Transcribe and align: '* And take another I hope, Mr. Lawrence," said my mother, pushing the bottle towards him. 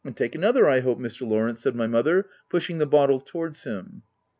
'* 0.01 0.03
And 0.03 0.17
take 0.17 0.33
another 0.33 0.67
I 0.67 0.79
hope, 0.79 0.97
Mr. 0.97 1.27
Lawrence," 1.29 1.61
said 1.61 1.75
my 1.75 1.85
mother, 1.85 2.25
pushing 2.49 2.79
the 2.79 2.87
bottle 2.87 3.19
towards 3.19 3.65
him. 3.65 4.01